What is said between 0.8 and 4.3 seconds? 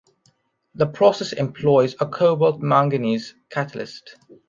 process employs a cobalt-manganese catalyst.